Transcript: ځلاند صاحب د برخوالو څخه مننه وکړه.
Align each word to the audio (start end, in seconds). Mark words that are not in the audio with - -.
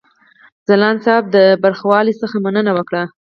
ځلاند 0.67 0.99
صاحب 1.05 1.25
د 1.35 1.37
برخوالو 1.63 2.19
څخه 2.21 2.35
مننه 2.45 2.71
وکړه. 2.77 3.03